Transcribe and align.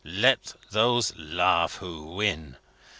Let 0.03 0.55
those 0.71 1.15
laugh 1.15 1.75
who 1.75 2.05
win. 2.15 2.57